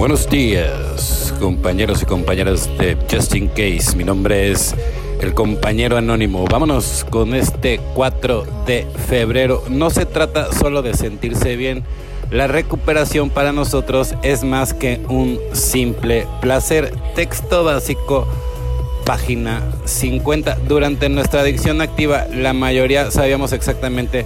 [0.00, 3.94] Buenos días, compañeros y compañeras de Just In Case.
[3.94, 4.74] Mi nombre es
[5.20, 6.46] el compañero anónimo.
[6.46, 9.62] Vámonos con este 4 de febrero.
[9.68, 11.84] No se trata solo de sentirse bien.
[12.30, 16.94] La recuperación para nosotros es más que un simple placer.
[17.14, 18.26] Texto básico,
[19.04, 20.60] página 50.
[20.66, 24.24] Durante nuestra adicción activa, la mayoría sabíamos exactamente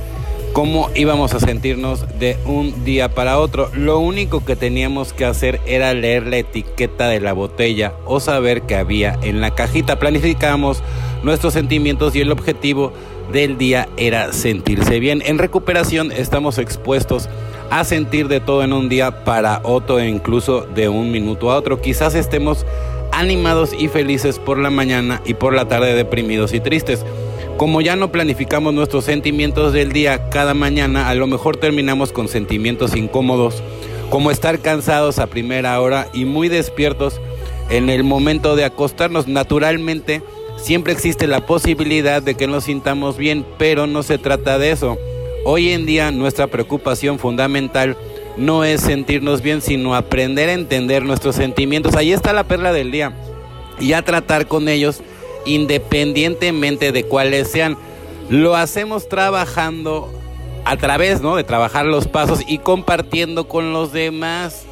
[0.55, 3.71] cómo íbamos a sentirnos de un día para otro.
[3.75, 8.63] Lo único que teníamos que hacer era leer la etiqueta de la botella o saber
[8.63, 9.99] qué había en la cajita.
[9.99, 10.81] Planificamos
[11.25, 12.93] nuestros sentimientos y el objetivo
[13.33, 15.25] del día era sentirse bien.
[15.27, 17.29] En recuperación estamos expuestos
[17.71, 21.57] a sentir de todo en un día para otro e incluso de un minuto a
[21.57, 21.81] otro.
[21.81, 22.65] Quizás estemos
[23.11, 27.05] animados y felices por la mañana y por la tarde deprimidos y tristes.
[27.57, 32.27] Como ya no planificamos nuestros sentimientos del día cada mañana, a lo mejor terminamos con
[32.27, 33.63] sentimientos incómodos,
[34.11, 37.21] como estar cansados a primera hora y muy despiertos
[37.71, 39.29] en el momento de acostarnos.
[39.29, 40.21] Naturalmente,
[40.57, 44.99] siempre existe la posibilidad de que nos sintamos bien, pero no se trata de eso.
[45.45, 47.97] Hoy en día nuestra preocupación fundamental
[48.37, 51.95] no es sentirnos bien, sino aprender a entender nuestros sentimientos.
[51.95, 53.13] Ahí está la perla del día.
[53.79, 55.03] Y a tratar con ellos
[55.45, 57.77] independientemente de cuáles sean.
[58.29, 60.11] Lo hacemos trabajando
[60.65, 61.37] a través, ¿no?
[61.37, 64.65] De trabajar los pasos y compartiendo con los demás.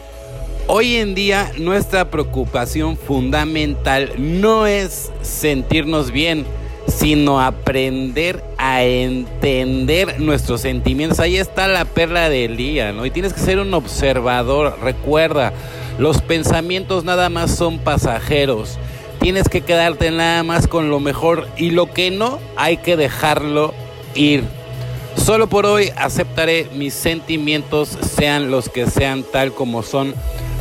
[0.69, 6.47] Hoy en día nuestra preocupación fundamental no es sentirnos bien,
[6.87, 11.21] sino aprender a entender nuestros sentimientos.
[11.21, 13.05] Ahí está la perla del día, ¿no?
[13.05, 14.79] Y tienes que ser un observador.
[14.83, 15.53] Recuerda,
[15.99, 18.79] los pensamientos nada más son pasajeros
[19.23, 23.73] tienes que quedarte nada más con lo mejor y lo que no hay que dejarlo
[24.17, 24.43] ir.
[25.17, 30.13] Solo por hoy aceptaré mis sentimientos, sean los que sean tal como son.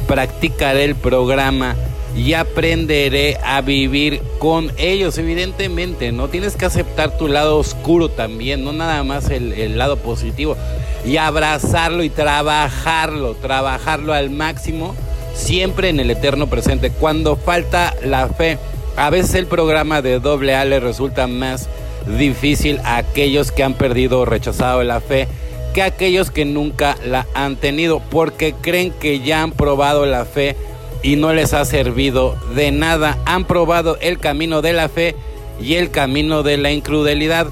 [0.08, 1.76] Practicaré el programa
[2.16, 6.28] y aprenderé a vivir con ellos, evidentemente, ¿no?
[6.28, 10.56] Tienes que aceptar tu lado oscuro también, no nada más el, el lado positivo.
[11.04, 14.96] Y abrazarlo y trabajarlo, trabajarlo al máximo
[15.34, 16.92] siempre en el eterno presente.
[16.92, 18.58] Cuando falta la fe,
[18.96, 21.70] a veces el programa de doble A le resulta más
[22.18, 25.28] difícil a aquellos que han perdido o rechazado la fe
[25.74, 30.26] que a aquellos que nunca la han tenido porque creen que ya han probado la
[30.26, 30.56] fe
[31.04, 33.18] y no les ha servido de nada.
[33.26, 35.16] Han probado el camino de la fe
[35.62, 37.48] y el camino de la incrudelidad.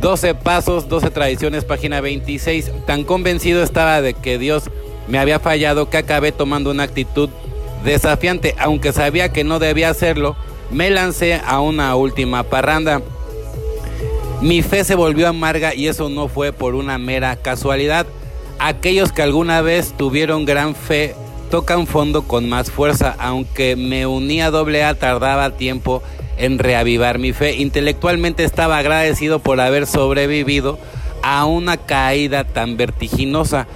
[0.00, 2.72] 12 pasos, 12 tradiciones, página 26.
[2.86, 4.70] Tan convencido estaba de que Dios
[5.10, 7.28] me había fallado que acabé tomando una actitud
[7.84, 10.36] desafiante, aunque sabía que no debía hacerlo,
[10.70, 13.02] me lancé a una última parranda.
[14.40, 18.06] Mi fe se volvió amarga y eso no fue por una mera casualidad.
[18.58, 21.14] Aquellos que alguna vez tuvieron gran fe
[21.50, 26.02] tocan fondo con más fuerza, aunque me unía a doble A tardaba tiempo
[26.38, 27.56] en reavivar mi fe.
[27.56, 30.78] Intelectualmente estaba agradecido por haber sobrevivido
[31.22, 33.66] a una caída tan vertiginosa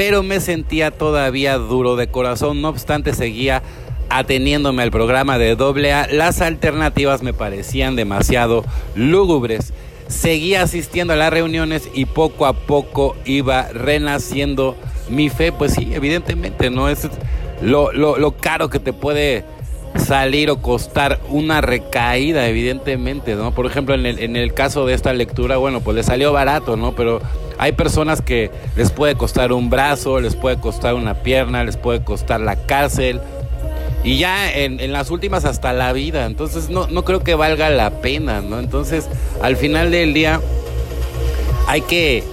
[0.00, 3.62] pero me sentía todavía duro de corazón, no obstante seguía
[4.08, 9.74] ateniéndome al programa de AA, las alternativas me parecían demasiado lúgubres.
[10.08, 14.74] Seguía asistiendo a las reuniones y poco a poco iba renaciendo
[15.10, 16.88] mi fe, pues sí, evidentemente, ¿no?
[16.88, 17.06] Es
[17.60, 19.44] lo, lo caro que te puede
[19.96, 23.52] salir o costar una recaída, evidentemente, ¿no?
[23.52, 26.78] Por ejemplo, en el, en el caso de esta lectura, bueno, pues le salió barato,
[26.78, 26.92] ¿no?
[26.92, 27.20] Pero
[27.60, 32.02] hay personas que les puede costar un brazo, les puede costar una pierna, les puede
[32.02, 33.20] costar la cárcel.
[34.02, 36.24] Y ya en, las últimas hasta la vida.
[36.24, 38.58] Entonces no, no creo que valga la pena, ¿no?
[38.60, 39.10] Entonces
[39.42, 40.40] al final del día
[41.66, 42.24] hay que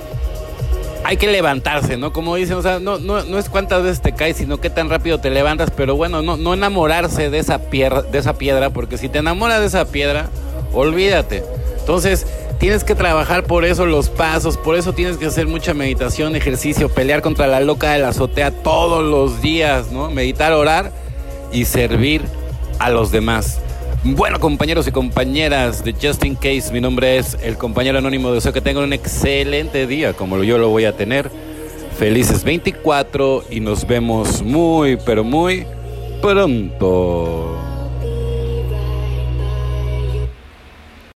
[1.04, 2.14] hay que levantarse, ¿no?
[2.14, 4.90] Como dicen, o sea, no, no, no es cuántas veces te caes, sino qué tan
[4.90, 8.98] rápido te levantas, pero bueno, no, no enamorarse de esa, piedra, de esa piedra, porque
[8.98, 10.30] si te enamoras de esa piedra,
[10.72, 11.44] olvídate.
[11.80, 12.28] Entonces,
[12.60, 16.90] Tienes que trabajar por eso los pasos, por eso tienes que hacer mucha meditación, ejercicio,
[16.90, 20.10] pelear contra la loca de la azotea todos los días, ¿no?
[20.10, 20.92] Meditar, orar
[21.52, 22.24] y servir
[22.80, 23.60] a los demás.
[24.04, 28.32] Bueno, compañeros y compañeras de Just In Case, mi nombre es el compañero anónimo.
[28.32, 31.30] Deseo que tengan un excelente día, como yo lo voy a tener.
[32.00, 35.66] Felices 24 y nos vemos muy, pero muy
[36.22, 37.67] pronto.